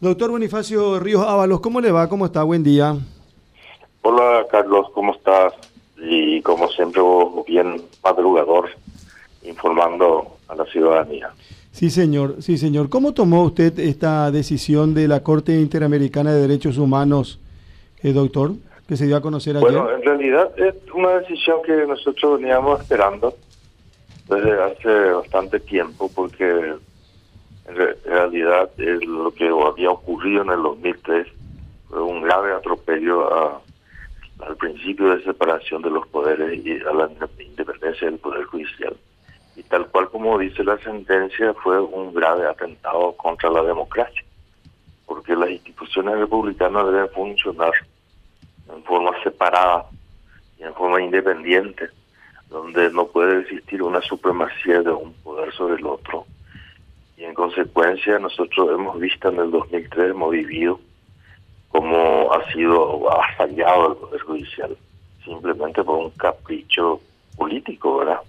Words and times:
Doctor 0.00 0.30
Bonifacio 0.30 1.00
Ríos 1.00 1.26
Ábalos, 1.26 1.60
¿cómo 1.60 1.80
le 1.80 1.90
va? 1.90 2.08
¿Cómo 2.08 2.26
está? 2.26 2.44
Buen 2.44 2.62
día. 2.62 2.96
Hola 4.02 4.46
Carlos, 4.48 4.86
¿cómo 4.94 5.12
estás? 5.12 5.54
Y 5.96 6.40
como 6.42 6.68
siempre, 6.68 7.02
bien 7.48 7.82
madrugador, 8.04 8.68
informando 9.42 10.36
a 10.46 10.54
la 10.54 10.64
ciudadanía. 10.66 11.30
Sí, 11.72 11.90
señor, 11.90 12.36
sí, 12.38 12.58
señor. 12.58 12.88
¿Cómo 12.88 13.12
tomó 13.12 13.42
usted 13.42 13.76
esta 13.80 14.30
decisión 14.30 14.94
de 14.94 15.08
la 15.08 15.24
Corte 15.24 15.60
Interamericana 15.60 16.32
de 16.32 16.42
Derechos 16.42 16.78
Humanos, 16.78 17.40
eh, 18.04 18.12
doctor, 18.12 18.52
que 18.86 18.96
se 18.96 19.06
dio 19.06 19.16
a 19.16 19.20
conocer 19.20 19.56
ayer? 19.56 19.68
Bueno, 19.68 19.90
en 19.90 20.02
realidad 20.04 20.52
es 20.56 20.76
una 20.94 21.18
decisión 21.18 21.58
que 21.66 21.72
nosotros 21.88 22.40
veníamos 22.40 22.80
esperando 22.80 23.34
desde 24.28 24.62
hace 24.62 25.10
bastante 25.10 25.58
tiempo, 25.58 26.08
porque 26.14 26.74
en 27.68 27.76
realidad 28.04 28.70
es 28.78 29.04
lo 29.04 29.30
que 29.30 29.48
había 29.48 29.90
ocurrido 29.90 30.42
en 30.42 30.50
el 30.50 30.62
2003, 30.62 31.26
fue 31.88 32.02
un 32.02 32.22
grave 32.22 32.54
atropello 32.54 33.60
al 34.40 34.56
principio 34.56 35.14
de 35.14 35.22
separación 35.22 35.82
de 35.82 35.90
los 35.90 36.06
poderes 36.08 36.64
y 36.64 36.80
a 36.80 36.92
la 36.92 37.10
independencia 37.38 38.08
del 38.08 38.18
Poder 38.18 38.44
Judicial. 38.44 38.96
Y 39.56 39.62
tal 39.64 39.86
cual 39.88 40.08
como 40.08 40.38
dice 40.38 40.64
la 40.64 40.78
sentencia, 40.78 41.52
fue 41.54 41.80
un 41.80 42.14
grave 42.14 42.46
atentado 42.46 43.12
contra 43.16 43.50
la 43.50 43.62
democracia, 43.62 44.24
porque 45.04 45.34
las 45.36 45.50
instituciones 45.50 46.18
republicanas 46.18 46.86
deben 46.86 47.08
funcionar 47.10 47.72
en 48.72 48.82
forma 48.84 49.10
separada 49.22 49.84
y 50.58 50.62
en 50.62 50.74
forma 50.74 51.02
independiente, 51.02 51.88
donde 52.48 52.90
no 52.92 53.06
puede 53.08 53.40
existir 53.40 53.82
una 53.82 54.00
supremacía 54.00 54.80
de 54.80 54.90
un 54.90 55.12
poder 55.22 55.52
sobre 55.52 55.74
el 55.74 55.86
otro 55.86 56.24
y 57.18 57.24
en 57.24 57.34
consecuencia 57.34 58.18
nosotros 58.20 58.70
hemos 58.70 58.98
visto 59.00 59.28
en 59.28 59.40
el 59.40 59.50
2003, 59.50 60.10
hemos 60.10 60.30
vivido 60.30 60.78
cómo 61.68 62.32
ha 62.32 62.52
sido 62.52 63.10
avasallado 63.12 63.92
el 63.92 63.96
Poder 63.96 64.20
Judicial, 64.20 64.76
simplemente 65.24 65.82
por 65.82 65.98
un 65.98 66.10
capricho 66.10 67.00
político, 67.36 67.98
¿verdad? 67.98 68.20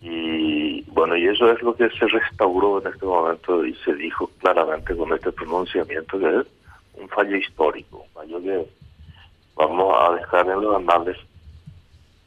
Y 0.00 0.82
bueno, 0.90 1.16
y 1.16 1.28
eso 1.28 1.50
es 1.52 1.62
lo 1.62 1.76
que 1.76 1.88
se 1.90 2.06
restauró 2.08 2.80
en 2.80 2.92
este 2.92 3.06
momento 3.06 3.64
y 3.64 3.74
se 3.76 3.94
dijo 3.94 4.28
claramente 4.40 4.96
con 4.96 5.12
este 5.12 5.30
pronunciamiento 5.30 6.18
que 6.18 6.40
es 6.40 6.46
un 7.00 7.08
fallo 7.08 7.36
histórico, 7.36 7.98
un 7.98 8.10
fallo 8.10 8.42
que 8.42 8.66
vamos 9.54 9.96
a 9.96 10.14
dejar 10.16 10.50
en 10.50 10.60
los 10.60 10.76
anales 10.76 11.16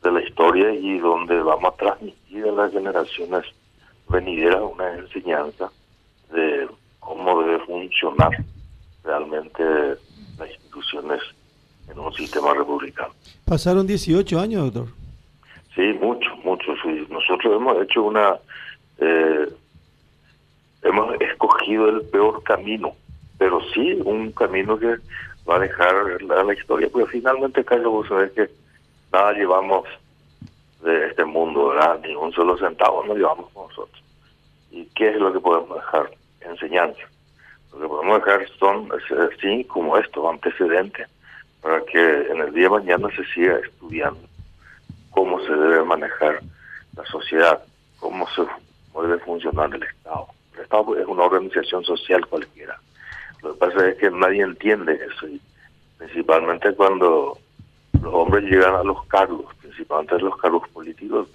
de 0.01 0.11
la 0.11 0.21
historia 0.21 0.73
y 0.73 0.99
donde 0.99 1.37
vamos 1.41 1.73
a 1.73 1.75
transmitir 1.75 2.45
a 2.45 2.51
las 2.53 2.71
generaciones 2.71 3.45
venideras 4.07 4.61
una 4.61 4.93
enseñanza 4.95 5.69
de 6.31 6.67
cómo 6.99 7.41
debe 7.41 7.59
funcionar 7.65 8.31
realmente 9.03 9.63
las 10.37 10.49
instituciones 10.49 11.21
en 11.89 11.99
un 11.99 12.13
sistema 12.13 12.53
republicano. 12.53 13.13
Pasaron 13.45 13.87
18 13.87 14.39
años, 14.39 14.73
doctor. 14.73 14.93
Sí, 15.75 15.93
mucho, 16.01 16.35
mucho. 16.43 16.73
Nosotros 17.09 17.55
hemos 17.55 17.81
hecho 17.83 18.03
una... 18.03 18.35
Eh, 18.99 19.47
hemos 20.83 21.21
escogido 21.21 21.89
el 21.89 22.01
peor 22.03 22.43
camino, 22.43 22.93
pero 23.37 23.61
sí 23.73 23.93
un 24.03 24.31
camino 24.31 24.77
que 24.77 24.95
va 25.47 25.55
a 25.55 25.59
dejar 25.59 26.21
la, 26.23 26.43
la 26.43 26.53
historia, 26.53 26.89
porque 26.91 27.11
finalmente, 27.11 27.63
Carlos, 27.63 27.91
vos 27.91 28.07
sabés 28.07 28.31
que 28.31 28.49
nada 29.11 29.33
llevamos 29.33 29.85
de 30.83 31.07
este 31.07 31.25
mundo, 31.25 31.69
¿verdad? 31.69 31.99
Ni 32.03 32.15
un 32.15 32.31
solo 32.33 32.57
centavo 32.57 33.03
nos 33.05 33.17
llevamos 33.17 33.49
con 33.51 33.67
nosotros. 33.67 34.03
¿Y 34.71 34.85
qué 34.95 35.09
es 35.09 35.17
lo 35.17 35.33
que 35.33 35.39
podemos 35.39 35.75
dejar? 35.75 36.11
Enseñanza. 36.41 37.01
Lo 37.73 37.79
que 37.79 37.87
podemos 37.87 38.23
dejar 38.23 38.47
son, 38.59 38.89
así 38.91 39.63
como 39.65 39.97
esto, 39.97 40.29
antecedentes, 40.29 41.07
para 41.61 41.81
que 41.81 42.27
en 42.31 42.39
el 42.39 42.53
día 42.53 42.63
de 42.63 42.69
mañana 42.69 43.07
se 43.15 43.25
siga 43.33 43.57
estudiando 43.59 44.21
cómo 45.11 45.39
se 45.41 45.53
debe 45.53 45.83
manejar 45.83 46.41
la 46.95 47.05
sociedad, 47.05 47.63
cómo 47.99 48.27
se 48.29 48.43
debe 49.01 49.19
funcionar 49.19 49.73
el 49.73 49.83
Estado. 49.83 50.27
El 50.55 50.61
Estado 50.61 50.97
es 50.97 51.05
una 51.07 51.23
organización 51.23 51.83
social 51.83 52.25
cualquiera. 52.27 52.79
Lo 53.43 53.53
que 53.53 53.59
pasa 53.59 53.89
es 53.89 53.95
que 53.97 54.09
nadie 54.09 54.41
entiende 54.41 54.93
eso, 54.93 55.27
y 55.27 55.41
principalmente 55.97 56.73
cuando 56.73 57.37
los 58.01 58.13
hombres 58.13 58.43
llegan 58.45 58.75
a 58.75 58.83
los 58.83 59.05
cargos, 59.05 59.53
principalmente 59.55 60.19
los 60.19 60.37
cargos 60.37 60.67
políticos, 60.69 61.27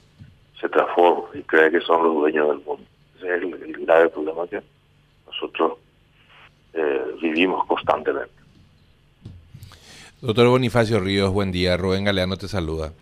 se 0.61 0.69
transforman 0.69 1.31
y 1.35 1.43
creen 1.43 1.73
que 1.73 1.81
son 1.81 2.05
los 2.05 2.15
dueños 2.15 2.49
del 2.49 2.65
mundo. 2.65 2.85
Ese 3.23 3.37
es 3.37 3.43
el, 3.43 3.87
grave 3.87 4.09
problema 4.09 4.47
que 4.49 4.61
nosotros 5.27 5.79
eh, 6.75 7.03
vivimos 7.21 7.65
constantemente. 7.67 8.33
Doctor 10.21 10.49
Bonifacio 10.49 10.99
Ríos, 10.99 11.33
buen 11.33 11.53
día. 11.53 11.77
Rubén 11.77 12.05
Galeano 12.05 12.37
te 12.37 12.49
saluda. 12.49 12.93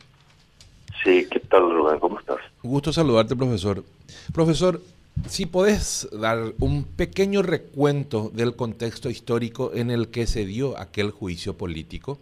Sí, 1.03 1.26
¿qué 1.31 1.41
tal 1.41 1.75
Rubén? 1.75 1.98
¿Cómo 1.98 2.19
estás? 2.19 2.38
Un 2.62 2.70
gusto 2.70 2.92
saludarte, 2.92 3.34
profesor. 3.34 3.82
Profesor, 4.34 4.81
si 5.26 5.47
podés 5.47 6.08
dar 6.12 6.52
un 6.58 6.84
pequeño 6.84 7.41
recuento 7.41 8.31
del 8.34 8.56
contexto 8.56 9.08
histórico 9.08 9.72
en 9.75 9.91
el 9.91 10.08
que 10.08 10.26
se 10.26 10.44
dio 10.44 10.78
aquel 10.78 11.12
juicio 11.12 11.56
político 11.56 12.19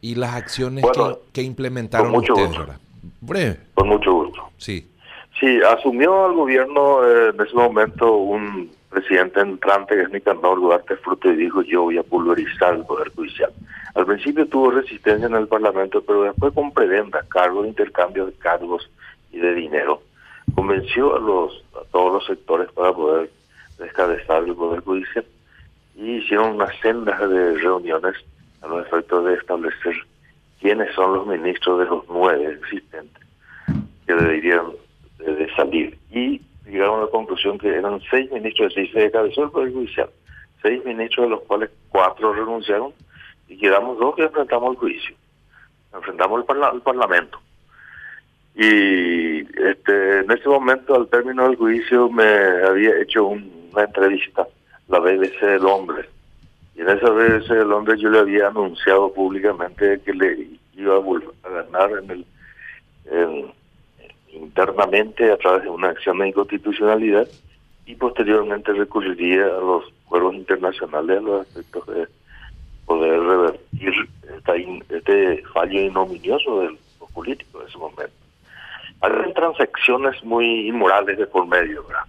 y 0.00 0.16
las 0.16 0.34
acciones 0.34 0.84
que, 1.32 1.42
implementaron 1.42 2.14
ustedes 2.16 2.56
ahora. 2.56 2.80
Breve. 3.20 3.60
Con 3.74 3.88
mucho 3.88 4.12
gusto. 4.12 4.42
Sí. 4.56 4.88
Sí, 5.40 5.60
asumió 5.62 6.24
al 6.24 6.32
gobierno 6.32 7.06
eh, 7.06 7.30
en 7.32 7.40
ese 7.40 7.54
momento 7.54 8.12
un 8.16 8.70
presidente 8.90 9.40
entrante 9.40 9.94
que 9.94 10.02
es 10.02 10.10
Nicanor 10.10 10.60
Duarte 10.60 10.96
Fruto 10.96 11.30
y 11.30 11.36
dijo 11.36 11.62
yo 11.62 11.82
voy 11.82 11.98
a 11.98 12.02
pulverizar 12.02 12.74
el 12.74 12.84
Poder 12.84 13.12
Judicial. 13.14 13.52
Al 13.94 14.04
principio 14.04 14.46
tuvo 14.46 14.72
resistencia 14.72 15.26
en 15.26 15.34
el 15.34 15.46
Parlamento, 15.46 16.02
pero 16.02 16.24
después 16.24 16.52
con 16.54 16.72
prebenda, 16.72 17.24
cargos, 17.28 17.66
intercambio 17.66 18.26
de 18.26 18.32
cargos 18.32 18.90
y 19.30 19.38
de 19.38 19.54
dinero, 19.54 20.02
convenció 20.54 21.14
a, 21.14 21.20
los, 21.20 21.64
a 21.74 21.84
todos 21.92 22.14
los 22.14 22.26
sectores 22.26 22.72
para 22.72 22.92
poder 22.92 23.30
descabezar 23.78 24.42
el 24.42 24.56
Poder 24.56 24.80
Judicial 24.80 25.24
y 25.94 26.16
hicieron 26.16 26.56
unas 26.56 26.76
sendas 26.80 27.18
de 27.20 27.54
reuniones 27.58 28.16
a 28.62 28.66
los 28.66 28.84
efectos 28.86 29.24
de 29.24 29.34
establecer 29.34 29.94
quiénes 30.60 30.92
son 30.96 31.14
los 31.14 31.26
ministros 31.28 31.78
de 31.78 31.84
los 31.84 32.04
nueve 32.08 32.54
existentes 32.54 33.22
que 34.04 34.14
deberían 34.14 34.66
de, 35.18 35.48
salir. 35.54 35.98
Y 36.10 36.40
llegaron 36.66 37.00
a 37.00 37.04
la 37.04 37.10
conclusión 37.10 37.58
que 37.58 37.68
eran 37.68 38.00
seis 38.10 38.30
ministros 38.30 38.74
de 38.74 38.82
seis 38.82 38.94
de 38.94 39.10
cabeza 39.10 39.40
del 39.40 39.50
Poder 39.50 39.72
Judicial, 39.72 40.10
seis 40.62 40.84
ministros 40.84 41.26
de 41.26 41.30
los 41.30 41.40
cuales 41.42 41.70
cuatro 41.88 42.32
renunciaron 42.32 42.92
y 43.48 43.56
quedamos 43.58 43.98
dos 43.98 44.14
que 44.14 44.22
enfrentamos 44.22 44.72
el 44.72 44.76
juicio, 44.76 45.16
enfrentamos 45.94 46.44
el, 46.74 46.82
Parlamento. 46.82 47.40
Y 48.54 49.40
este, 49.62 50.20
en 50.20 50.30
ese 50.30 50.48
momento, 50.48 50.94
al 50.94 51.08
término 51.08 51.44
del 51.44 51.56
juicio, 51.56 52.10
me 52.10 52.24
había 52.24 53.00
hecho 53.00 53.26
una 53.26 53.84
entrevista, 53.84 54.46
la 54.88 54.98
BBC 54.98 55.40
de 55.40 55.58
Londres, 55.60 56.06
y 56.74 56.80
en 56.80 56.88
esa 56.90 57.10
vez 57.10 57.48
el 57.50 57.72
hombre 57.72 57.98
yo 57.98 58.08
le 58.10 58.20
había 58.20 58.48
anunciado 58.48 59.12
públicamente 59.12 60.00
que 60.04 60.12
le 60.12 60.48
iba 60.76 60.96
a 60.96 60.98
volver 60.98 61.30
a 61.44 61.48
ganar 61.48 61.90
en 62.02 62.10
el 62.10 63.52
internamente 64.58 65.30
a 65.30 65.36
través 65.36 65.62
de 65.62 65.70
una 65.70 65.90
acción 65.90 66.18
de 66.18 66.28
inconstitucionalidad 66.28 67.28
y 67.86 67.94
posteriormente 67.94 68.72
recurriría 68.72 69.44
a 69.44 69.60
los 69.60 69.84
juegos 70.06 70.34
internacionales 70.34 71.18
a 71.18 71.20
los 71.20 71.46
aspectos 71.46 71.86
de 71.86 72.08
poder 72.84 73.20
revertir 73.20 73.94
este 74.88 75.44
fallo 75.54 75.80
ignominioso 75.80 76.60
de 76.60 76.70
los 76.98 77.12
políticos 77.12 77.62
de 77.62 77.68
ese 77.68 77.78
momento. 77.78 78.12
Hay 79.00 79.32
transacciones 79.32 80.24
muy 80.24 80.66
inmorales 80.66 81.16
de 81.18 81.26
por 81.28 81.46
medio, 81.46 81.84
¿verdad? 81.84 82.04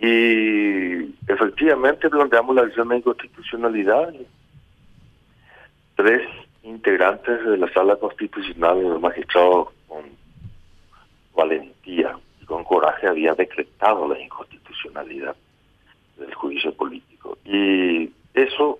Y 0.00 1.14
efectivamente 1.32 2.10
planteamos 2.10 2.56
la 2.56 2.62
acción 2.62 2.88
de 2.88 2.98
inconstitucionalidad. 2.98 4.12
Tres 5.96 6.28
integrantes 6.62 7.42
de 7.42 7.56
la 7.56 7.72
sala 7.72 7.96
constitucional, 7.96 8.82
los 8.82 9.00
magistrados 9.00 9.68
con 9.88 10.23
valentía 11.34 12.18
y 12.40 12.44
con 12.44 12.64
coraje, 12.64 13.06
habían 13.06 13.36
decretado 13.36 14.08
la 14.08 14.20
inconstitucionalidad 14.20 15.36
del 16.16 16.34
juicio 16.34 16.74
político. 16.74 17.38
Y 17.44 18.10
eso 18.34 18.78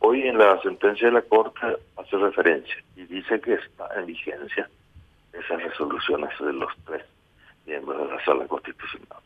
hoy 0.00 0.22
en 0.22 0.38
la 0.38 0.60
sentencia 0.62 1.08
de 1.08 1.14
la 1.14 1.22
Corte 1.22 1.60
hace 1.96 2.16
referencia 2.16 2.76
y 2.96 3.04
dice 3.04 3.40
que 3.40 3.54
está 3.54 3.88
en 3.96 4.06
vigencia 4.06 4.68
esas 5.32 5.62
resoluciones 5.62 6.30
de 6.38 6.52
los 6.52 6.72
tres 6.86 7.04
miembros 7.66 8.08
de 8.08 8.16
la 8.16 8.24
sala 8.24 8.46
constitucional 8.46 9.20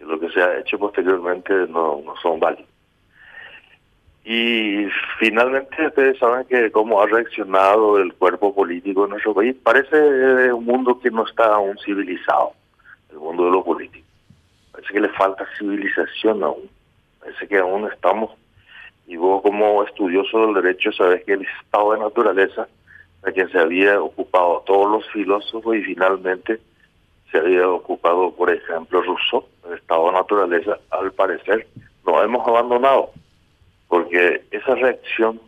lo 0.00 0.18
que 0.18 0.30
se 0.30 0.42
ha 0.42 0.58
hecho 0.58 0.78
posteriormente 0.78 1.52
no, 1.68 2.02
no 2.04 2.14
son 2.22 2.40
válidos. 2.40 2.69
Y 4.24 4.86
finalmente 5.18 5.86
ustedes 5.86 6.18
saben 6.18 6.46
que 6.46 6.70
cómo 6.70 7.00
ha 7.00 7.06
reaccionado 7.06 7.98
el 7.98 8.12
cuerpo 8.14 8.54
político 8.54 9.04
en 9.04 9.10
nuestro 9.10 9.34
país. 9.34 9.56
Parece 9.62 10.52
un 10.52 10.64
mundo 10.64 11.00
que 11.00 11.10
no 11.10 11.26
está 11.26 11.54
aún 11.54 11.78
civilizado, 11.84 12.52
el 13.10 13.18
mundo 13.18 13.46
de 13.46 13.50
lo 13.50 13.64
político. 13.64 14.06
Parece 14.72 14.92
que 14.92 15.00
le 15.00 15.08
falta 15.10 15.46
civilización 15.58 16.42
aún. 16.42 16.68
Parece 17.20 17.48
que 17.48 17.58
aún 17.58 17.86
estamos 17.90 18.30
Y 19.06 19.16
vos 19.16 19.42
como 19.42 19.82
estudioso 19.84 20.46
del 20.46 20.62
derecho 20.62 20.92
sabes 20.92 21.24
que 21.24 21.32
el 21.32 21.46
estado 21.62 21.92
de 21.92 21.98
naturaleza, 21.98 22.68
a 23.22 23.32
quien 23.32 23.50
se 23.50 23.58
había 23.58 24.00
ocupado 24.00 24.62
todos 24.66 24.90
los 24.90 25.10
filósofos 25.10 25.76
y 25.76 25.82
finalmente 25.82 26.60
se 27.30 27.38
había 27.38 27.68
ocupado, 27.68 28.32
por 28.32 28.50
ejemplo, 28.50 29.02
Rousseau, 29.02 29.44
el 29.68 29.78
estado 29.78 30.06
de 30.06 30.12
naturaleza, 30.12 30.78
al 30.90 31.12
parecer 31.12 31.66
nos 32.06 32.24
hemos 32.24 32.46
abandonado, 32.46 33.10
porque 33.90 34.44
esa 34.52 34.74
reacción 34.76 35.38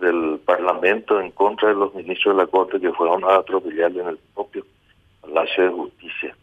del 0.00 0.40
Parlamento 0.44 1.20
en 1.20 1.30
contra 1.30 1.68
de 1.68 1.74
los 1.74 1.94
ministros 1.94 2.34
de 2.34 2.42
la 2.42 2.48
Corte 2.48 2.80
que 2.80 2.92
fueron 2.92 3.22
a 3.24 3.36
atropellar 3.36 3.92
en 3.92 4.08
el 4.08 4.18
propio 4.34 4.66
Palacio 5.20 5.64
de 5.64 5.70
Justicia 5.70 6.36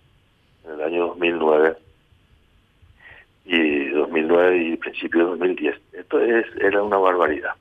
en 0.63 0.71
el 0.71 0.81
año 0.81 1.07
2009 1.07 1.75
y 3.45 3.87
2009 3.89 4.57
y 4.57 4.77
principio 4.77 5.19
de 5.19 5.29
2010. 5.31 5.81
Esto 5.93 6.19
es 6.21 6.45
era 6.61 6.83
una 6.83 6.97
barbaridad. 6.97 7.55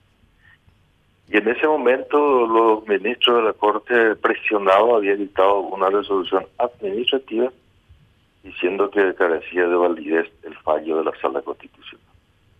Y 1.29 1.39
en 1.39 1.49
ese 1.49 1.67
momento 1.67 2.47
los 2.47 2.87
ministros 2.87 3.39
de 3.39 3.43
la 3.45 3.53
Corte 3.55 4.15
presionados 4.17 4.95
habían 4.95 5.19
dictado 5.19 5.61
una 5.61 5.89
resolución 5.89 6.47
administrativa 6.59 7.51
diciendo 8.43 8.91
que 8.91 9.15
carecía 9.15 9.67
de 9.67 9.75
validez 9.75 10.31
el 10.43 10.57
fallo 10.59 10.99
de 10.99 11.05
la 11.05 11.13
Sala 11.21 11.41
Constitucional, 11.43 12.10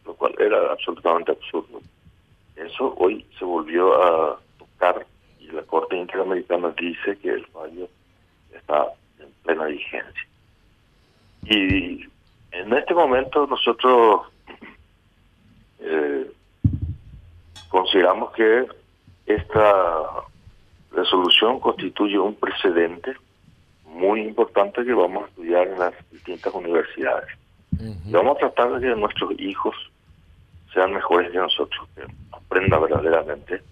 lo 0.05 0.15
cual 0.15 0.35
era 0.39 0.73
absolutamente 0.73 1.33
absurdo. 1.33 1.81
Eso 2.57 2.95
hoy 2.99 3.25
se 3.39 3.45
volvió 3.45 4.03
a 4.03 4.39
tocar 4.59 5.07
y 5.39 5.47
la 5.49 5.63
Corte 5.63 5.97
Interamericana 5.97 6.73
dice 6.79 7.17
que 7.19 7.31
el 7.31 7.47
fallo 7.47 7.89
está 8.55 8.89
en 9.19 9.31
plena 9.43 9.65
vigencia. 9.65 10.27
Y 11.45 12.05
en 12.53 12.73
este 12.73 12.95
momento 12.95 13.47
nosotros 13.47 14.27
eh, 15.81 16.31
consideramos 17.69 18.33
que 18.33 18.67
esta 19.27 20.03
resolución 20.93 21.61
constituye 21.61 22.19
un 22.19 22.35
precedente 22.35 23.15
muy 23.85 24.23
importante 24.23 24.85
que 24.85 24.93
vamos 24.93 25.25
a 25.25 25.29
estudiar 25.29 25.69
en 25.69 25.79
las 25.79 25.95
distintas 26.11 26.53
universidades. 26.55 27.29
y 27.81 28.13
vamos 28.13 28.37
a 28.37 28.41
tratar 28.41 28.73
de 28.79 28.89
que 28.89 28.95
nuestros 28.95 29.33
hijos 29.39 29.75
sean 30.73 30.93
mejores 30.93 31.31
que 31.31 31.39
nosotros, 31.39 31.89
que 31.95 32.03
aprendan 32.33 32.83
verdaderamente 32.83 33.63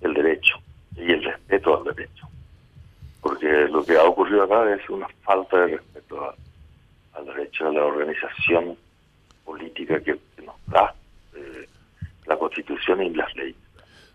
el 0.00 0.14
derecho 0.14 0.56
y 0.96 1.12
el 1.12 1.24
respeto 1.24 1.78
al 1.78 1.94
derecho. 1.94 2.28
Porque 3.20 3.46
lo 3.70 3.84
que 3.84 3.96
ha 3.96 4.04
ocurrido 4.04 4.44
acá 4.44 4.74
es 4.74 4.88
una 4.90 5.08
falta 5.22 5.58
de 5.58 5.76
respeto 5.78 6.34
al 7.14 7.26
derecho 7.26 7.68
a 7.68 7.72
la 7.72 7.84
organización 7.84 8.76
política 9.44 10.00
que, 10.00 10.18
nos 10.44 10.56
da 10.66 10.94
eh, 11.34 11.68
la 12.26 12.36
Constitución 12.36 13.02
y 13.02 13.10
las 13.10 13.34
leyes. 13.34 13.56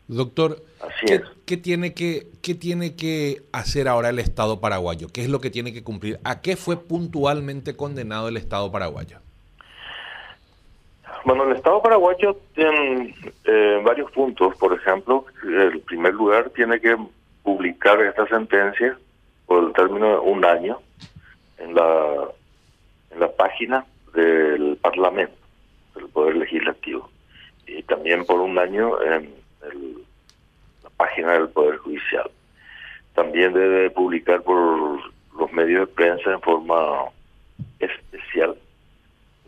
Doctor, 0.07 0.63
¿qué, 1.05 1.21
¿qué, 1.45 1.57
tiene 1.57 1.93
que, 1.93 2.27
¿qué 2.41 2.55
tiene 2.55 2.95
que 2.95 3.43
hacer 3.51 3.87
ahora 3.87 4.09
el 4.09 4.17
Estado 4.17 4.59
paraguayo? 4.59 5.07
¿Qué 5.09 5.21
es 5.21 5.29
lo 5.29 5.39
que 5.39 5.51
tiene 5.51 5.71
que 5.71 5.83
cumplir? 5.83 6.19
¿A 6.23 6.41
qué 6.41 6.55
fue 6.55 6.77
puntualmente 6.77 7.75
condenado 7.75 8.27
el 8.27 8.37
Estado 8.37 8.71
paraguayo? 8.71 9.19
Bueno, 11.25 11.43
el 11.43 11.55
Estado 11.55 11.81
paraguayo 11.81 12.37
tiene 12.53 13.13
eh, 13.43 13.81
varios 13.83 14.11
puntos. 14.11 14.55
Por 14.57 14.73
ejemplo, 14.73 15.25
el 15.43 15.79
primer 15.81 16.13
lugar 16.13 16.49
tiene 16.51 16.79
que 16.79 16.95
publicar 17.43 18.01
esta 18.01 18.25
sentencia 18.27 18.97
por 19.45 19.65
el 19.65 19.73
término 19.73 20.11
de 20.11 20.19
un 20.19 20.45
año 20.45 20.79
en 21.57 21.75
la, 21.75 22.29
en 23.11 23.19
la 23.19 23.31
página 23.31 23.85
del 24.13 24.77
Parlamento, 24.81 25.35
del 25.95 26.07
Poder 26.09 26.37
Legislativo, 26.37 27.09
y 27.67 27.83
también 27.83 28.25
por 28.25 28.39
un 28.39 28.57
año 28.57 29.01
en 29.01 29.33
la 30.83 30.89
página 30.95 31.33
del 31.33 31.49
Poder 31.49 31.77
Judicial. 31.77 32.29
También 33.13 33.53
debe 33.53 33.89
publicar 33.89 34.41
por 34.41 35.01
los 35.37 35.51
medios 35.51 35.87
de 35.87 35.93
prensa 35.93 36.31
en 36.31 36.41
forma 36.41 37.05
especial 37.79 38.55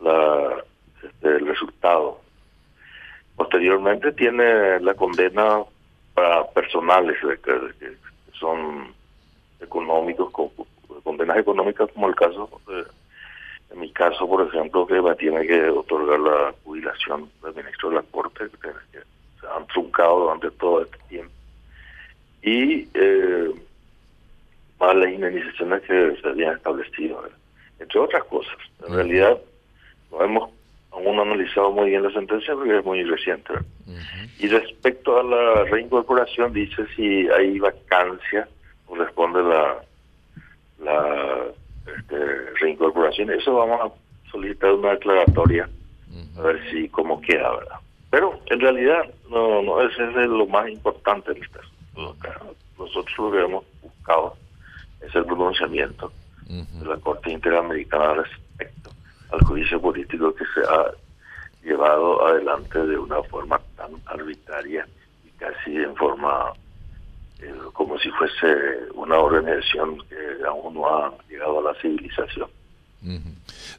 la 0.00 0.64
este, 1.22 1.36
el 1.36 1.46
resultado. 1.46 2.20
Posteriormente 3.36 4.12
tiene 4.12 4.80
la 4.80 4.94
condena 4.94 5.62
para 6.14 6.46
personales 6.48 7.16
que, 7.42 7.96
son 8.38 8.92
económicos, 9.60 10.32
condenas 11.04 11.38
económicas 11.38 11.88
como 11.92 12.08
el 12.08 12.14
caso, 12.14 12.50
en 13.70 13.80
mi 13.80 13.90
caso, 13.92 14.28
por 14.28 14.46
ejemplo, 14.46 14.86
que 14.86 15.00
tiene 15.18 15.46
que 15.46 15.70
otorgar 15.70 16.20
la 16.20 16.54
jubilación 16.64 17.30
del 17.42 17.54
ministro 17.54 17.90
de 17.90 17.96
la 17.96 18.02
Corte, 18.02 18.44
que, 18.60 18.98
se 19.40 19.46
han 19.46 19.66
truncado 19.68 20.20
durante 20.20 20.50
todo 20.52 20.82
este 20.82 20.98
tiempo. 21.08 21.32
Y 22.42 22.88
eh, 22.94 23.50
las 24.80 25.08
indemnizaciones 25.08 25.80
que 25.82 26.16
se 26.20 26.28
habían 26.28 26.56
establecido, 26.56 27.22
entre 27.78 28.00
otras 28.00 28.24
cosas. 28.24 28.56
En 28.86 28.94
realidad, 28.94 29.38
no 30.10 30.22
hemos 30.22 30.50
aún 30.92 31.16
no 31.16 31.22
analizado 31.22 31.72
muy 31.72 31.90
bien 31.90 32.02
la 32.02 32.10
sentencia 32.12 32.54
porque 32.54 32.78
es 32.78 32.84
muy 32.84 33.02
reciente. 33.04 33.54
Y 34.38 34.48
respecto 34.48 35.18
a 35.18 35.22
la 35.22 35.64
reincorporación, 35.64 36.52
dice 36.52 36.86
si 36.94 37.28
hay 37.30 37.58
vacancia, 37.58 38.48
corresponde 38.86 39.42
la, 39.42 39.76
la 40.80 41.46
este, 41.86 42.16
reincorporación. 42.60 43.30
Eso 43.30 43.54
vamos 43.54 43.80
a 43.80 44.30
solicitar 44.30 44.72
una 44.72 44.90
declaratoria 44.90 45.68
a 46.38 46.42
ver 46.42 46.60
si 46.70 46.88
cómo 46.88 47.20
queda, 47.20 47.50
¿verdad? 47.56 47.76
Pero 48.10 48.38
en 48.46 48.60
realidad 48.60 49.04
no, 49.30 49.62
no 49.62 49.80
ese 49.82 50.04
es 50.04 50.28
lo 50.28 50.46
más 50.46 50.68
importante 50.68 51.32
del 51.32 51.48
caso. 51.50 51.70
Nosotros 52.78 53.18
lo 53.18 53.32
que 53.32 53.40
hemos 53.40 53.64
buscado 53.82 54.36
es 55.00 55.14
el 55.14 55.24
pronunciamiento 55.24 56.12
de 56.46 56.86
la 56.86 56.96
Corte 56.98 57.30
Interamericana 57.30 58.14
respecto 58.14 58.91
al 59.32 59.40
juicio 59.44 59.80
político 59.80 60.34
que 60.34 60.44
se 60.54 60.60
ha 60.68 60.92
llevado 61.64 62.26
adelante 62.26 62.78
de 62.78 62.98
una 62.98 63.22
forma 63.24 63.60
tan 63.76 63.92
arbitraria 64.06 64.86
y 65.24 65.30
casi 65.38 65.76
en 65.76 65.94
forma 65.96 66.52
eh, 67.40 67.52
como 67.72 67.98
si 67.98 68.10
fuese 68.10 68.90
una 68.94 69.18
organización 69.18 69.98
que 70.08 70.44
aún 70.46 70.74
no 70.74 70.86
ha 70.86 71.12
llegado 71.28 71.60
a 71.60 71.72
la 71.72 71.80
civilización. 71.80 72.48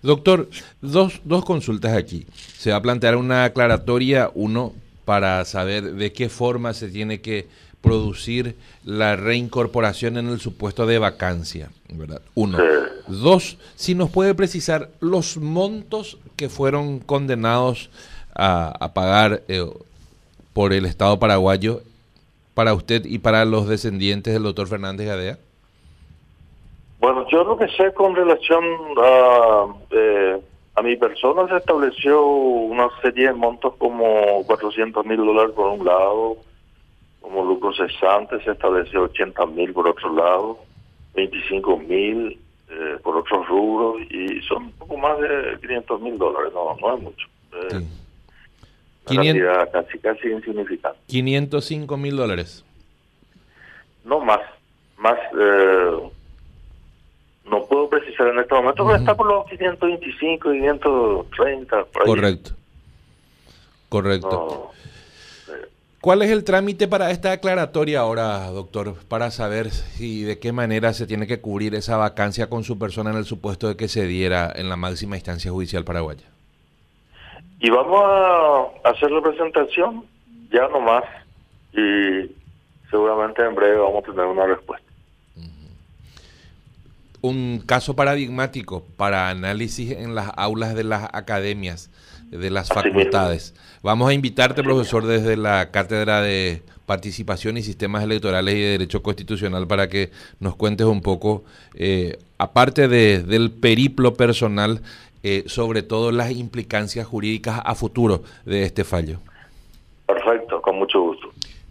Doctor, 0.02 0.50
dos, 0.82 1.22
dos 1.24 1.46
consultas 1.46 1.94
aquí. 1.94 2.26
Se 2.34 2.72
va 2.72 2.78
a 2.78 2.82
plantear 2.82 3.16
una 3.16 3.46
aclaratoria, 3.46 4.30
uno, 4.34 4.74
para 5.06 5.46
saber 5.46 5.94
de 5.94 6.12
qué 6.12 6.28
forma 6.28 6.74
se 6.74 6.90
tiene 6.90 7.22
que 7.22 7.48
producir 7.84 8.56
la 8.86 9.18
reincorporación 9.18 10.18
en 10.18 10.30
el 10.30 10.40
supuesto 10.40 10.88
de 10.88 10.98
vacancia, 10.98 11.70
¿verdad? 11.94 12.22
Uno. 12.34 12.58
Dos, 13.08 13.58
si 13.76 13.94
nos 13.94 14.10
puede 14.10 14.34
precisar 14.34 14.90
los 15.02 15.38
montos 15.38 16.18
que 16.38 16.48
fueron 16.48 17.00
condenados 17.00 17.90
a, 18.34 18.92
pagar 18.94 19.44
eh, 19.50 19.66
por 20.54 20.72
el 20.74 20.86
Estado 20.86 21.20
paraguayo 21.20 21.82
para 22.54 22.74
usted 22.74 23.04
y 23.06 23.20
para 23.20 23.44
los 23.44 23.68
descendientes 23.68 24.34
del 24.34 24.44
doctor 24.44 24.68
Fernández 24.68 25.08
Gadea. 25.08 25.38
Bueno, 27.00 27.28
yo 27.30 27.44
lo 27.44 27.58
que 27.58 27.68
sé 27.68 27.94
con 27.94 28.16
relación 28.16 28.64
a, 29.04 29.66
eh, 29.92 30.42
a 30.76 30.82
mi 30.82 30.96
persona 30.96 31.48
se 31.50 31.58
estableció 31.58 32.26
una 32.26 32.88
serie 33.02 33.28
de 33.28 33.34
montos 33.34 33.74
como 33.78 34.42
400 34.46 35.06
mil 35.06 35.18
dólares 35.18 35.52
por 35.54 35.68
un 35.68 35.86
lado, 35.86 36.38
como 37.24 37.46
lucro 37.46 37.74
cesante 37.74 38.44
se 38.44 38.52
estableció 38.52 39.04
80 39.04 39.46
mil 39.48 39.74
por 39.74 39.88
otro 39.88 40.14
lado, 40.14 40.60
25 41.16 41.78
mil 41.80 42.38
eh, 42.70 42.98
por 43.02 43.16
otros 43.16 43.48
rubros 43.48 44.02
y 44.12 44.42
son 44.42 44.66
un 44.66 44.72
poco 44.74 44.98
más 44.98 45.18
de 45.20 45.58
500 45.62 46.02
mil 46.02 46.18
dólares, 46.18 46.52
no, 46.54 46.76
no 46.76 46.96
es 46.96 47.02
mucho. 47.02 47.28
Eh, 47.54 47.86
casi, 49.72 50.00
casi 50.00 50.28
insignificante. 50.28 51.00
505 51.08 51.98
mil 51.98 52.18
dólares. 52.18 52.66
No 54.04 54.20
más, 54.20 54.42
más, 54.98 55.18
eh, 55.40 55.92
no 57.46 57.66
puedo 57.68 57.90
precisar 57.90 58.28
en 58.28 58.40
este 58.40 58.54
momento, 58.54 58.86
pero 58.86 58.98
está 58.98 59.16
por 59.16 59.28
los 59.28 59.46
525, 59.46 60.52
530. 60.52 61.86
Correcto. 62.06 62.52
Correcto. 63.88 64.72
¿Cuál 66.04 66.22
es 66.22 66.32
el 66.32 66.44
trámite 66.44 66.90
para 66.90 67.12
esta 67.12 67.32
aclaratoria 67.32 68.02
ahora, 68.02 68.50
doctor, 68.50 68.96
para 69.08 69.32
saber 69.32 69.70
si 69.72 70.24
de 70.24 70.38
qué 70.38 70.52
manera 70.52 70.92
se 70.92 71.08
tiene 71.08 71.28
que 71.28 71.40
cubrir 71.40 71.76
esa 71.76 71.96
vacancia 71.96 72.50
con 72.50 72.66
su 72.66 72.78
persona 72.78 73.12
en 73.12 73.16
el 73.16 73.24
supuesto 73.24 73.70
de 73.70 73.78
que 73.78 73.88
se 73.88 74.06
diera 74.06 74.52
en 74.54 74.68
la 74.68 74.76
máxima 74.76 75.16
instancia 75.16 75.50
judicial 75.50 75.86
paraguaya? 75.86 76.26
Y 77.62 77.70
vamos 77.70 78.02
a 78.04 78.90
hacer 78.90 79.12
la 79.12 79.22
presentación 79.22 80.04
ya 80.52 80.68
nomás 80.68 81.06
y 81.72 82.30
seguramente 82.92 83.42
en 83.42 83.56
breve 83.56 83.78
vamos 83.78 84.04
a 84.04 84.12
tener 84.12 84.26
una 84.26 84.46
respuesta. 84.46 84.86
Un 87.22 87.64
caso 87.66 87.96
paradigmático 87.96 88.84
para 88.98 89.30
análisis 89.30 89.92
en 89.92 90.16
las 90.16 90.32
aulas 90.36 90.76
de 90.76 90.84
las 90.84 91.06
academias 91.14 91.90
de 92.38 92.50
las 92.50 92.70
facultades. 92.70 93.54
Vamos 93.82 94.10
a 94.10 94.14
invitarte, 94.14 94.64
profesor, 94.64 95.06
desde 95.06 95.38
la 95.38 95.72
Cátedra 95.72 96.22
de 96.22 96.62
Participación 96.86 97.58
y 97.58 97.62
Sistemas 97.62 98.04
Electorales 98.04 98.56
y 98.56 98.60
de 98.60 98.70
Derecho 98.72 99.04
Constitucional 99.04 99.68
para 99.68 99.88
que 99.88 100.10
nos 100.40 100.56
cuentes 100.56 100.88
un 100.88 101.02
poco, 101.02 101.44
eh, 101.76 102.18
aparte 102.38 102.88
de, 102.88 103.24
del 103.24 103.52
periplo 103.52 104.14
personal, 104.14 104.82
eh, 105.22 105.44
sobre 105.48 105.84
todo 105.84 106.12
las 106.12 106.32
implicancias 106.32 107.06
jurídicas 107.08 107.62
a 107.64 107.76
futuro 107.76 108.24
de 108.46 108.64
este 108.64 108.84
fallo. 108.84 109.20
Perfecto, 110.06 110.62
con 110.62 110.78
mucho 110.78 111.02
gusto. 111.02 111.28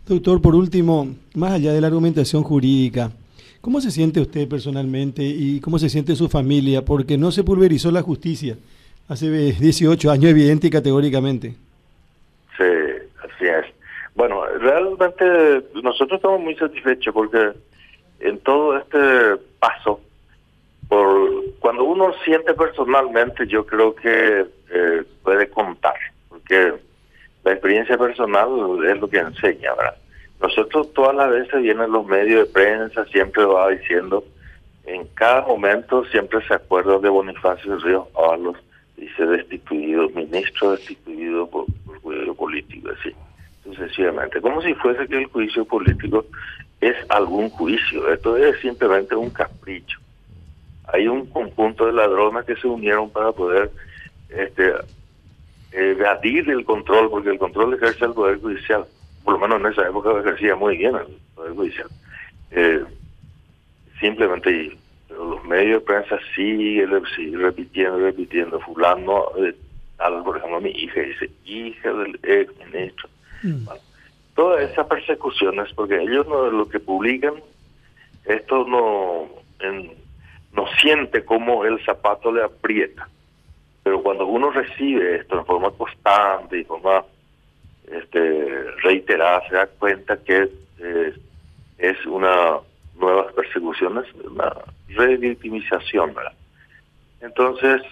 Doctor, 0.06 0.40
por 0.40 0.54
último, 0.54 1.08
más 1.34 1.52
allá 1.52 1.72
de 1.72 1.80
la 1.80 1.88
argumentación 1.88 2.42
jurídica, 2.42 3.12
¿cómo 3.60 3.80
se 3.80 3.90
siente 3.90 4.20
usted 4.20 4.48
personalmente 4.48 5.22
y 5.22 5.60
cómo 5.60 5.78
se 5.78 5.88
siente 5.88 6.16
su 6.16 6.28
familia? 6.28 6.84
Porque 6.84 7.18
no 7.18 7.30
se 7.30 7.44
pulverizó 7.44 7.90
la 7.90 8.02
justicia 8.02 8.56
hace 9.08 9.30
18 9.30 10.10
años, 10.10 10.30
evidente 10.30 10.66
y 10.66 10.70
categóricamente. 10.70 11.54
Sí, 12.56 12.64
así 13.18 13.46
es. 13.46 13.66
Bueno, 14.14 14.44
realmente 14.58 15.64
nosotros 15.82 16.18
estamos 16.18 16.40
muy 16.40 16.54
satisfechos 16.56 17.14
porque 17.14 17.52
en 18.20 18.38
todo 18.40 18.78
este 18.78 19.42
paso, 19.58 20.00
por 20.88 21.42
cuando 21.58 21.84
uno 21.84 22.12
siente 22.24 22.54
personalmente, 22.54 23.46
yo 23.46 23.64
creo 23.66 23.94
que 23.94 24.46
eh, 24.70 25.02
puede 25.22 25.48
contar, 25.48 25.94
porque 26.28 26.74
la 27.44 27.52
experiencia 27.52 27.96
personal 27.96 28.48
es 28.84 29.00
lo 29.00 29.08
que 29.08 29.18
enseña, 29.18 29.74
¿verdad? 29.74 29.96
Nosotros 30.40 30.92
todas 30.92 31.14
las 31.14 31.30
veces 31.30 31.62
vienen 31.62 31.92
los 31.92 32.04
medios 32.06 32.46
de 32.46 32.52
prensa, 32.52 33.04
siempre 33.06 33.44
va 33.44 33.70
diciendo, 33.70 34.24
en 34.84 35.06
cada 35.14 35.42
momento 35.42 36.04
siempre 36.06 36.44
se 36.46 36.54
acuerda 36.54 36.98
de 36.98 37.08
Bonifacio 37.08 37.78
Ríos 37.78 38.08
Ábalos, 38.16 38.56
dice 39.02 39.26
destituido, 39.26 40.08
ministro 40.10 40.72
destituido 40.72 41.48
por, 41.48 41.66
por 41.84 42.00
juicio 42.00 42.34
político, 42.34 42.90
así, 42.90 43.10
sucesivamente. 43.64 44.40
Como 44.40 44.62
si 44.62 44.74
fuese 44.74 45.08
que 45.08 45.18
el 45.18 45.26
juicio 45.26 45.64
político 45.64 46.24
es 46.80 46.96
algún 47.08 47.50
juicio, 47.50 48.12
esto 48.12 48.36
es 48.36 48.60
simplemente 48.60 49.14
un 49.14 49.30
capricho. 49.30 49.98
Hay 50.92 51.08
un 51.08 51.26
conjunto 51.26 51.86
de 51.86 51.92
ladrones 51.92 52.44
que 52.44 52.56
se 52.56 52.66
unieron 52.66 53.10
para 53.10 53.32
poder 53.32 53.70
este, 54.28 54.72
evadir 55.72 56.48
el 56.50 56.64
control, 56.64 57.10
porque 57.10 57.30
el 57.30 57.38
control 57.38 57.74
ejerce 57.74 58.04
el 58.04 58.12
Poder 58.12 58.40
Judicial, 58.40 58.84
por 59.24 59.34
lo 59.34 59.40
menos 59.40 59.60
en 59.60 59.72
esa 59.72 59.88
época 59.88 60.20
ejercía 60.20 60.54
muy 60.54 60.76
bien 60.76 60.94
el 60.94 61.18
Poder 61.34 61.52
Judicial. 61.54 61.88
Eh, 62.52 62.84
simplemente 64.00 64.76
medios 65.52 65.80
de 65.82 65.86
prensa 65.86 66.18
siguen, 66.34 66.90
repitiendo, 67.34 67.98
repitiendo, 67.98 68.60
fulano, 68.60 69.26
eh, 69.38 69.54
por 70.24 70.36
ejemplo, 70.36 70.60
mi 70.60 70.70
hija 70.70 71.00
dice, 71.00 71.30
hija 71.44 71.92
del 71.92 72.18
ex 72.22 72.52
ministro. 72.66 73.08
Mm. 73.42 73.66
todas 74.34 74.70
esas 74.70 74.86
persecuciones, 74.86 75.72
porque 75.74 76.00
ellos 76.00 76.26
no, 76.28 76.50
lo 76.50 76.68
que 76.68 76.80
publican, 76.80 77.34
esto 78.24 78.64
no, 78.66 79.28
no 80.52 80.66
siente 80.80 81.24
como 81.24 81.64
el 81.64 81.84
zapato 81.84 82.32
le 82.32 82.42
aprieta. 82.42 83.08
Pero 83.82 84.02
cuando 84.02 84.26
uno 84.26 84.50
recibe 84.50 85.16
esto 85.16 85.38
en 85.38 85.44
forma 85.44 85.70
constante 85.72 86.60
y 86.60 86.64
forma 86.64 87.04
este, 87.90 88.70
reiterada, 88.82 89.46
se 89.48 89.54
da 89.54 89.66
cuenta 89.66 90.16
que 90.16 90.48
eh, 90.78 91.14
es 91.78 92.06
una 92.06 92.58
nuevas 92.94 93.32
persecuciones, 93.34 94.06
una 94.14 94.52
revictimización, 94.94 96.14
¿verdad? 96.14 96.32
Entonces, 97.20 97.82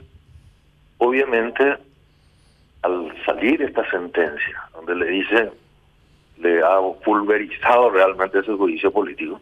obviamente, 0.99 1.77
al 2.83 3.13
salir 3.25 3.63
esta 3.63 3.89
sentencia, 3.91 4.63
donde 4.75 4.95
le 4.97 5.07
dice, 5.07 5.51
le 6.39 6.63
ha 6.63 6.81
pulverizado 7.05 7.91
realmente 7.91 8.39
ese 8.39 8.53
juicio 8.53 8.91
político 8.91 9.41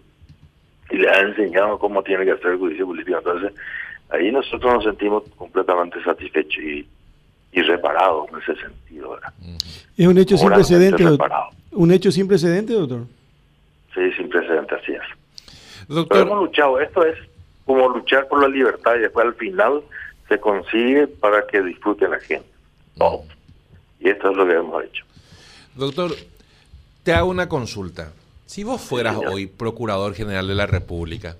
y 0.90 0.96
le 0.96 1.08
ha 1.08 1.20
enseñado 1.20 1.78
cómo 1.78 2.02
tiene 2.02 2.24
que 2.24 2.32
hacer 2.32 2.52
el 2.52 2.58
juicio 2.58 2.86
político, 2.86 3.18
entonces 3.18 3.52
ahí 4.10 4.32
nosotros 4.32 4.74
nos 4.74 4.84
sentimos 4.84 5.24
completamente 5.36 6.02
satisfechos 6.02 6.62
y, 6.62 6.86
y 7.52 7.62
reparados 7.62 8.28
en 8.30 8.38
ese 8.38 8.62
sentido. 8.62 9.10
¿verdad? 9.10 9.32
¿Es 9.96 10.06
un 10.06 10.18
hecho 10.18 10.36
sin 10.36 10.50
precedente? 10.50 11.04
¿Un 11.72 11.92
hecho 11.92 12.10
sin 12.10 12.26
precedente, 12.26 12.72
doctor? 12.72 13.02
Sí, 13.94 14.12
sin 14.16 14.28
precedente, 14.28 14.74
así 14.74 14.92
es. 14.92 15.88
Doctor. 15.88 16.18
hemos 16.18 16.38
luchado, 16.38 16.80
esto 16.80 17.04
es 17.04 17.16
como 17.68 17.86
luchar 17.90 18.26
por 18.28 18.40
la 18.40 18.48
libertad 18.48 18.96
y 18.96 19.00
después 19.00 19.26
al 19.26 19.34
final 19.34 19.82
se 20.26 20.40
consigue 20.40 21.06
para 21.06 21.46
que 21.46 21.62
disfrute 21.62 22.08
la 22.08 22.18
gente. 22.18 22.48
Y 24.00 24.08
esto 24.08 24.30
es 24.30 24.36
lo 24.38 24.46
que 24.46 24.54
hemos 24.54 24.84
hecho. 24.84 25.04
Doctor, 25.74 26.12
te 27.02 27.12
hago 27.12 27.28
una 27.28 27.46
consulta. 27.46 28.10
Si 28.46 28.64
vos 28.64 28.80
fueras 28.80 29.18
hoy 29.18 29.46
Procurador 29.46 30.14
General 30.14 30.48
de 30.48 30.54
la 30.54 30.66
República, 30.66 31.36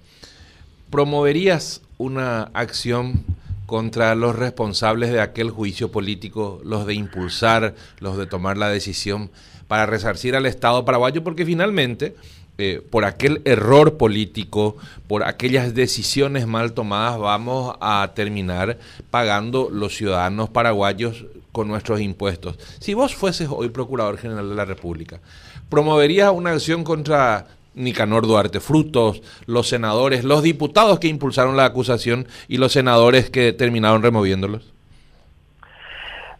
¿promoverías 0.91 1.81
una 1.97 2.51
acción 2.53 3.25
contra 3.65 4.15
los 4.15 4.37
responsables 4.37 5.11
de 5.11 5.23
aquel 5.23 5.49
juicio 5.49 5.91
político, 5.91 6.61
los 6.63 6.85
de 6.85 6.93
impulsar, 6.93 7.75
los 8.01 8.19
de 8.19 8.27
tomar 8.27 8.59
la 8.59 8.69
decisión 8.69 9.31
para 9.67 9.87
resarcir 9.87 10.37
al 10.37 10.45
Estado 10.45 10.85
paraguayo? 10.85 11.25
Porque 11.25 11.47
finalmente 11.47 12.15
eh, 12.61 12.83
por 12.91 13.05
aquel 13.05 13.41
error 13.45 13.97
político, 13.97 14.77
por 15.07 15.23
aquellas 15.23 15.75
decisiones 15.75 16.49
mal 16.49 16.73
tomadas, 16.73 17.17
vamos 17.17 17.77
a 17.81 18.11
terminar 18.17 18.79
pagando 19.13 19.71
los 19.71 19.95
ciudadanos 19.95 20.51
paraguayos 20.51 21.25
con 21.53 21.69
nuestros 21.69 22.01
impuestos. 22.01 22.59
Si 22.81 22.95
vos 22.95 23.15
fueses 23.15 23.49
hoy 23.49 23.69
Procurador 23.69 24.19
General 24.19 24.49
de 24.49 24.57
la 24.57 24.65
República, 24.65 25.21
¿promoverías 25.69 26.33
una 26.33 26.51
acción 26.51 26.83
contra 26.83 27.47
Nicanor 27.75 28.27
Duarte 28.27 28.59
Frutos, 28.59 29.23
los 29.47 29.69
senadores, 29.69 30.25
los 30.25 30.43
diputados 30.43 30.99
que 30.99 31.07
impulsaron 31.07 31.57
la 31.57 31.65
acusación 31.65 32.27
y 32.49 32.57
los 32.57 32.73
senadores 32.73 33.31
que 33.31 33.53
terminaron 33.53 34.03
removiéndolos? 34.03 34.73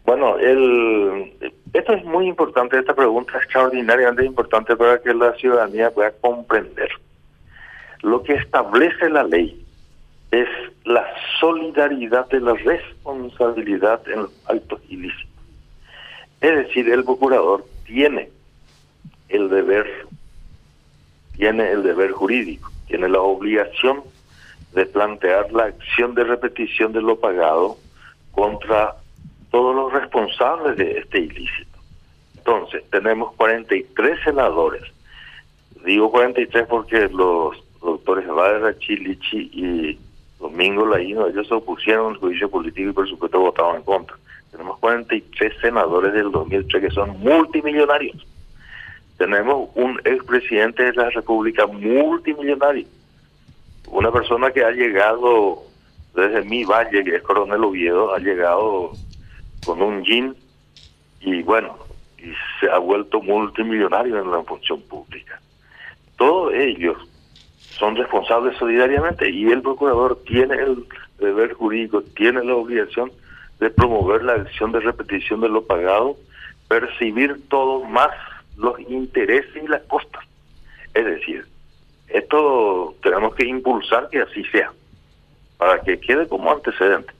Bueno, 0.05 0.37
el, 0.37 1.53
esto 1.73 1.93
es 1.93 2.03
muy 2.05 2.27
importante, 2.27 2.79
esta 2.79 2.95
pregunta 2.95 3.37
es 3.37 3.43
extraordinariamente 3.43 4.25
importante 4.25 4.75
para 4.75 5.01
que 5.01 5.13
la 5.13 5.33
ciudadanía 5.33 5.91
pueda 5.91 6.11
comprender. 6.11 6.89
Lo 8.01 8.23
que 8.23 8.33
establece 8.33 9.09
la 9.09 9.23
ley 9.23 9.65
es 10.31 10.47
la 10.85 11.05
solidaridad 11.39 12.27
de 12.29 12.39
la 12.39 12.53
responsabilidad 12.53 14.01
en 14.07 14.23
los 14.23 14.31
actos 14.47 14.79
ilícitos. 14.89 15.27
Es 16.41 16.55
decir, 16.55 16.89
el 16.89 17.03
procurador 17.03 17.65
tiene 17.85 18.29
el 19.27 19.49
deber, 19.49 20.07
tiene 21.35 21.71
el 21.71 21.83
deber 21.83 22.11
jurídico, 22.11 22.71
tiene 22.87 23.09
la 23.09 23.21
obligación 23.21 24.01
de 24.73 24.85
plantear 24.85 25.51
la 25.51 25.65
acción 25.65 26.15
de 26.15 26.23
repetición 26.23 26.93
de 26.93 27.01
lo 27.01 27.19
pagado 27.19 27.77
contra 28.31 28.95
todos 29.51 29.75
los 29.75 29.91
responsables 29.93 30.77
de 30.77 30.99
este 30.99 31.19
ilícito. 31.19 31.79
Entonces, 32.37 32.83
tenemos 32.89 33.33
43 33.35 34.19
senadores. 34.23 34.83
Digo 35.85 36.11
43 36.11 36.67
porque 36.67 37.09
los 37.09 37.57
doctores 37.81 38.27
Evadra, 38.27 38.77
Chilichi 38.77 39.49
y 39.53 39.99
Domingo 40.39 40.85
Laíno, 40.85 41.27
ellos 41.27 41.47
se 41.47 41.53
opusieron 41.53 42.13
al 42.13 42.19
juicio 42.19 42.49
político 42.49 42.89
y 42.89 42.93
por 42.93 43.09
supuesto 43.09 43.39
votaron 43.39 43.77
en 43.77 43.83
contra. 43.83 44.17
Tenemos 44.51 44.79
43 44.79 45.53
senadores 45.61 46.13
del 46.13 46.31
2003 46.31 46.83
que 46.83 46.91
son 46.91 47.19
multimillonarios. 47.19 48.25
Tenemos 49.17 49.69
un 49.75 49.99
expresidente 50.05 50.83
de 50.83 50.93
la 50.93 51.09
República 51.09 51.67
multimillonario. 51.67 52.87
Una 53.87 54.11
persona 54.11 54.51
que 54.51 54.63
ha 54.63 54.71
llegado 54.71 55.63
desde 56.15 56.43
mi 56.43 56.63
valle, 56.63 57.03
que 57.03 57.15
es 57.15 57.21
Coronel 57.23 57.63
Oviedo, 57.63 58.13
ha 58.13 58.19
llegado 58.19 58.93
con 59.65 59.81
un 59.81 60.03
jean 60.03 60.35
y 61.21 61.43
bueno, 61.43 61.77
y 62.17 62.31
se 62.59 62.69
ha 62.69 62.77
vuelto 62.77 63.21
multimillonario 63.21 64.19
en 64.19 64.31
la 64.31 64.43
función 64.43 64.81
pública. 64.81 65.39
Todos 66.17 66.53
ellos 66.53 66.97
son 67.77 67.95
responsables 67.95 68.57
solidariamente 68.57 69.29
y 69.29 69.47
el 69.47 69.61
procurador 69.61 70.21
tiene 70.25 70.55
el 70.55 70.85
deber 71.19 71.53
jurídico, 71.53 72.01
tiene 72.15 72.43
la 72.43 72.55
obligación 72.55 73.11
de 73.59 73.69
promover 73.69 74.23
la 74.23 74.33
acción 74.33 74.71
de 74.71 74.79
repetición 74.79 75.41
de 75.41 75.49
lo 75.49 75.65
pagado, 75.65 76.17
percibir 76.67 77.47
todo 77.49 77.83
más 77.83 78.09
los 78.57 78.79
intereses 78.79 79.63
y 79.63 79.67
las 79.67 79.81
costas. 79.83 80.23
Es 80.93 81.05
decir, 81.05 81.45
esto 82.07 82.95
tenemos 83.01 83.35
que 83.35 83.45
impulsar 83.45 84.09
que 84.09 84.21
así 84.21 84.43
sea, 84.45 84.71
para 85.57 85.81
que 85.81 85.99
quede 85.99 86.27
como 86.27 86.51
antecedente. 86.51 87.13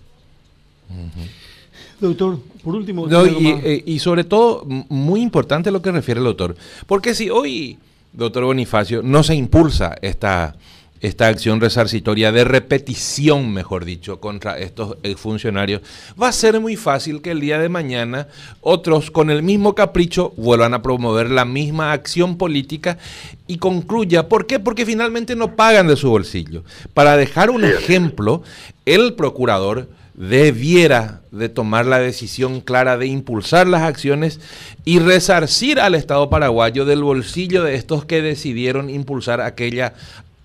Doctor, 2.00 2.40
por 2.64 2.76
último. 2.76 3.08
Eh, 3.10 3.84
y, 3.86 4.00
sobre 4.00 4.24
todo, 4.24 4.64
muy 4.90 5.22
importante 5.22 5.70
lo 5.72 5.82
que 5.82 5.92
refiere 5.92 6.20
el 6.20 6.26
doctor. 6.26 6.56
Porque 6.88 7.14
si 7.14 7.30
hoy, 7.30 7.78
doctor 8.14 8.46
Bonifacio, 8.46 9.02
no 9.04 9.22
se 9.22 9.36
impulsa 9.36 9.98
esta, 10.02 10.56
esta 11.02 11.28
acción 11.28 11.60
resarcitoria 11.60 12.32
de 12.32 12.46
repetición, 12.46 13.52
mejor 13.52 13.84
dicho, 13.84 14.22
contra 14.22 14.58
estos 14.60 14.96
funcionarios, 15.18 15.82
va 16.22 16.30
a 16.30 16.32
ser 16.32 16.62
muy 16.62 16.78
fácil 16.78 17.22
que 17.22 17.32
el 17.32 17.42
día 17.42 17.60
de 17.60 17.68
mañana 17.68 18.28
otros 18.62 19.12
con 19.12 19.30
el 19.30 19.44
mismo 19.44 19.76
capricho 19.76 20.32
vuelvan 20.38 20.74
a 20.74 20.82
promover 20.82 21.30
la 21.30 21.44
misma 21.44 21.92
acción 21.92 22.38
política 22.38 22.98
y 23.46 23.58
concluya. 23.58 24.30
¿Por 24.30 24.48
qué? 24.48 24.60
Porque 24.60 24.86
finalmente 24.86 25.36
no 25.36 25.58
pagan 25.58 25.88
de 25.88 25.98
su 25.98 26.10
bolsillo. 26.10 26.64
Para 26.94 27.18
dejar 27.18 27.50
un 27.50 27.66
ejemplo, 27.66 28.42
el 28.86 29.16
procurador 29.16 29.90
debiera 30.20 31.22
de 31.32 31.48
tomar 31.48 31.86
la 31.86 31.98
decisión 31.98 32.60
clara 32.60 32.98
de 32.98 33.08
impulsar 33.08 33.68
las 33.68 33.84
acciones 33.84 34.42
y 34.84 35.00
resarcir 35.00 35.80
al 35.80 35.96
Estado 35.96 36.30
paraguayo 36.30 36.84
del 36.84 37.04
bolsillo 37.04 37.64
de 37.64 37.76
estos 37.76 38.04
que 38.04 38.22
decidieron 38.22 38.90
impulsar 38.90 39.40
aquella 39.40 39.94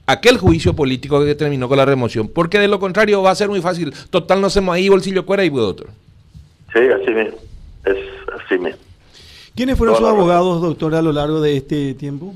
aquel 0.07 0.39
juicio 0.39 0.75
político 0.75 1.25
que 1.25 1.35
terminó 1.35 1.69
con 1.69 1.79
la 1.79 1.85
remoción, 1.85 2.29
porque 2.29 2.61
de 2.61 2.69
lo 2.69 2.79
contrario 2.79 3.21
va 3.21 3.33
a 3.33 3.35
ser 3.35 3.49
muy 3.49 3.61
fácil. 3.61 3.93
Total, 4.11 4.41
no 4.41 4.47
hacemos 4.47 4.75
ahí 4.75 4.89
bolsillo 4.89 5.25
fuera 5.25 5.45
y 5.45 5.51
otro. 5.51 5.89
Sí, 6.73 6.79
así 6.79 7.11
mismo. 7.11 7.39
Es 7.85 7.97
así 8.33 8.59
mismo. 8.59 8.79
¿Quiénes 9.57 9.77
fueron 9.77 9.97
sus 9.97 10.07
abogados, 10.07 10.63
doctora, 10.63 11.01
a 11.01 11.03
lo 11.03 11.13
largo 11.13 11.41
de 11.41 11.57
este 11.57 11.95
tiempo? 11.95 12.35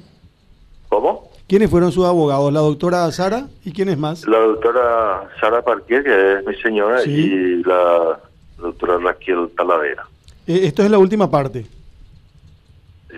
¿Quiénes 1.48 1.70
fueron 1.70 1.90
sus 1.92 2.04
abogados? 2.04 2.52
¿La 2.52 2.60
doctora 2.60 3.10
Sara 3.10 3.46
y 3.64 3.72
quiénes 3.72 3.96
más? 3.96 4.28
La 4.28 4.38
doctora 4.38 5.30
Sara 5.40 5.62
Parquet, 5.62 6.04
que 6.04 6.34
es 6.34 6.46
mi 6.46 6.54
señora, 6.56 7.02
y 7.04 7.62
la 7.64 8.20
doctora 8.58 8.98
Raquel 8.98 9.48
Talavera. 9.56 10.06
Eh, 10.46 10.60
esto 10.64 10.82
es 10.82 10.90
la 10.90 10.98
última 10.98 11.30
parte. 11.30 11.64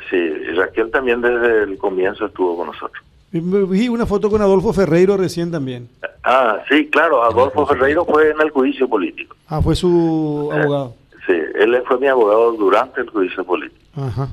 Sí, 0.09 0.29
Raquel 0.55 0.93
también 0.93 1.21
desde 1.21 1.65
el 1.65 1.77
comienzo 1.77 2.27
estuvo 2.27 2.57
con 2.57 2.69
nosotros. 2.69 3.03
Vi 3.33 3.89
una 3.89 4.07
foto 4.07 4.31
con 4.31 4.41
Adolfo 4.41 4.73
Ferreiro 4.73 5.17
recién 5.17 5.51
también. 5.51 5.89
Ah, 6.23 6.59
sí, 6.69 6.87
claro, 6.87 7.25
Adolfo 7.25 7.67
Ferreiro 7.67 8.05
fue 8.05 8.31
en 8.31 8.41
el 8.41 8.51
juicio 8.51 8.89
político. 8.89 9.35
Ah, 9.49 9.61
fue 9.61 9.75
su 9.75 10.51
eh, 10.53 10.61
abogado. 10.61 10.95
sí, 11.27 11.33
él 11.33 11.83
fue 11.85 11.99
mi 11.99 12.07
abogado 12.07 12.53
durante 12.53 13.01
el 13.01 13.11
juicio 13.11 13.43
político. 13.43 13.85
Ajá. 13.97 14.29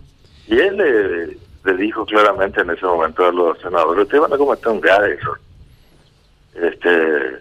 Y 0.47 0.59
él 0.59 1.37
le, 1.63 1.73
dijo 1.75 2.05
claramente 2.05 2.61
en 2.61 2.69
ese 2.69 2.85
momento 2.85 3.25
a 3.25 3.31
los 3.31 3.59
senadores, 3.59 4.03
ustedes 4.03 4.21
van 4.21 4.33
a 4.33 4.37
cometer 4.37 4.67
un 4.69 4.81
grave 4.81 5.13
error. 5.13 5.39
Este, 6.55 7.39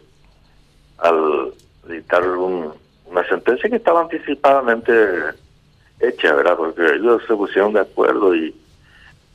al 0.99 1.53
dictar 1.89 2.27
una 2.27 3.29
sentencia 3.29 3.71
que 3.71 3.77
estaba 3.77 4.03
anticipadamente 4.03 4.93
hecha, 6.01 6.35
¿verdad? 6.35 6.57
Porque 6.57 6.83
ellos 6.83 7.23
se 7.27 7.35
pusieron 7.35 7.73
de 7.73 7.81
acuerdo 7.81 8.35
y 8.35 8.55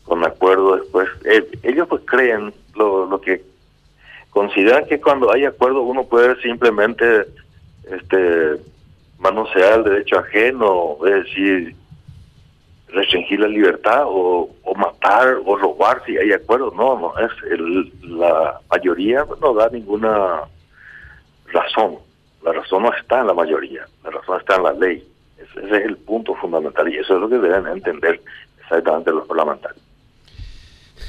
con 0.03 0.23
acuerdo 0.25 0.77
después. 0.77 1.09
Eh, 1.25 1.47
ellos 1.63 1.87
pues 1.87 2.01
creen 2.05 2.53
lo, 2.75 3.05
lo 3.05 3.21
que 3.21 3.43
consideran 4.29 4.85
que 4.85 4.99
cuando 4.99 5.31
hay 5.31 5.45
acuerdo 5.45 5.81
uno 5.81 6.05
puede 6.05 6.39
simplemente 6.41 7.25
este 7.83 8.61
manosear 9.19 9.79
el 9.79 9.83
derecho 9.83 10.17
ajeno, 10.19 10.97
es 11.05 11.25
decir, 11.25 11.75
restringir 12.89 13.39
la 13.39 13.47
libertad 13.47 14.03
o, 14.05 14.49
o 14.71 14.75
matar 14.75 15.37
o 15.45 15.57
robar 15.57 16.01
si 16.05 16.17
hay 16.17 16.31
acuerdo. 16.31 16.71
No, 16.75 16.97
no, 16.97 17.13
es 17.19 17.31
el, 17.51 17.91
la 18.17 18.59
mayoría 18.69 19.25
no 19.41 19.53
da 19.53 19.69
ninguna 19.69 20.41
razón. 21.51 21.97
La 22.43 22.53
razón 22.53 22.83
no 22.83 22.93
está 22.93 23.19
en 23.19 23.27
la 23.27 23.33
mayoría, 23.33 23.85
la 24.03 24.11
razón 24.11 24.39
está 24.39 24.55
en 24.55 24.63
la 24.63 24.73
ley. 24.73 25.03
Ese, 25.37 25.65
ese 25.65 25.77
es 25.77 25.85
el 25.85 25.97
punto 25.97 26.33
fundamental 26.35 26.87
y 26.91 26.97
eso 26.97 27.15
es 27.15 27.21
lo 27.21 27.29
que 27.29 27.37
deben 27.37 27.67
entender 27.67 28.21
exactamente 28.61 29.11
los 29.11 29.27
parlamentarios. 29.27 29.83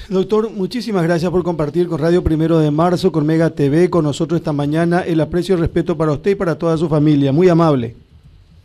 Doctor, 0.09 0.51
muchísimas 0.51 1.05
gracias 1.05 1.31
por 1.31 1.45
compartir 1.45 1.87
con 1.87 2.01
Radio 2.01 2.25
Primero 2.25 2.59
de 2.59 2.71
Marzo, 2.71 3.13
con 3.13 3.25
Mega 3.25 3.51
TV, 3.51 3.89
con 3.89 4.05
nosotros 4.05 4.41
esta 4.41 4.53
mañana. 4.53 5.03
El 5.03 5.21
aprecio 5.21 5.57
y 5.57 5.61
respeto 5.61 5.97
para 5.97 6.13
usted 6.13 6.33
y 6.33 6.35
para 6.35 6.59
toda 6.59 6.77
su 6.77 6.89
familia. 6.89 7.31
Muy 7.31 7.49
amable. 7.49 7.95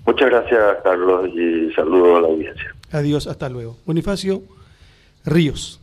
Muchas 0.07 0.29
gracias, 0.29 0.77
Carlos, 0.83 1.29
y 1.35 1.71
saludo 1.73 2.17
a 2.17 2.21
la 2.21 2.27
audiencia. 2.29 2.73
Adiós, 2.91 3.27
hasta 3.27 3.49
luego. 3.49 3.77
Bonifacio 3.85 4.41
Ríos. 5.25 5.79